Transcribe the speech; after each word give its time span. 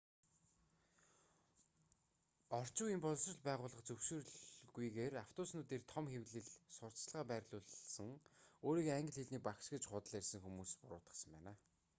орчин 2.59 2.85
үеийн 2.85 3.03
боловсрол 3.03 3.41
байгууллага 3.47 3.87
зөвшөөрөлгүйгээр 3.87 5.13
автобуснууд 5.23 5.69
дээр 5.69 5.83
том 5.93 6.05
хэвлэмэл 6.13 6.51
сурталчилгаа 6.77 7.25
байрлуулсан 7.29 8.09
өөрийгөө 8.65 8.95
англи 8.97 9.19
хэлний 9.21 9.43
багш 9.47 9.65
гэж 9.73 9.83
худал 9.87 10.17
ярьсан 10.19 10.41
хэмээн 10.41 10.67
буруутгасан 10.81 11.29
байна 11.35 11.53